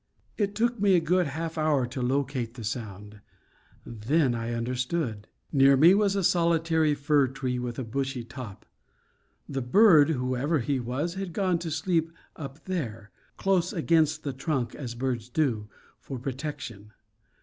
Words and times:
It 0.35 0.55
took 0.55 0.79
me 0.79 0.95
a 0.95 0.99
good 0.99 1.27
half 1.27 1.59
hour 1.59 1.85
to 1.85 2.01
locate 2.01 2.55
the 2.55 2.63
sound; 2.63 3.21
then 3.85 4.33
I 4.33 4.51
understood. 4.55 5.27
Near 5.51 5.77
me 5.77 5.93
was 5.93 6.15
a 6.15 6.23
solitary 6.23 6.95
fir 6.95 7.27
tree 7.27 7.59
with 7.59 7.77
a 7.77 7.83
bushy 7.83 8.23
top. 8.23 8.65
The 9.47 9.61
bird, 9.61 10.09
whoever 10.09 10.57
he 10.57 10.79
was, 10.79 11.13
had 11.13 11.33
gone 11.33 11.59
to 11.59 11.69
sleep 11.69 12.11
up 12.35 12.65
there, 12.65 13.11
close 13.37 13.71
against 13.73 14.23
the 14.23 14.33
trunk, 14.33 14.73
as 14.73 14.95
birds 14.95 15.29
do, 15.29 15.69
for 15.99 16.17
protection. 16.17 16.93